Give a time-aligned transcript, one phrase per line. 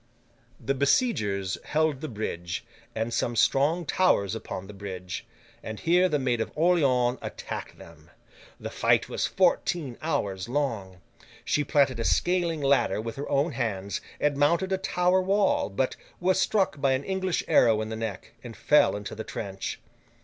[0.59, 2.65] The besiegers held the bridge,
[2.95, 5.27] and some strong towers upon the bridge;
[5.61, 8.09] and here the Maid of Orleans attacked them.
[8.59, 11.01] The fight was fourteen hours long.
[11.45, 15.95] She planted a scaling ladder with her own hands, and mounted a tower wall, but
[16.19, 19.79] was struck by an English arrow in the neck, and fell into the trench.